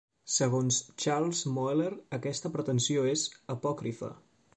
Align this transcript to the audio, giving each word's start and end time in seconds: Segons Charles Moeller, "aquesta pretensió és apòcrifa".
Segons 0.35 0.77
Charles 1.03 1.41
Moeller, 1.57 1.91
"aquesta 2.19 2.51
pretensió 2.57 3.05
és 3.11 3.27
apòcrifa". 3.57 4.11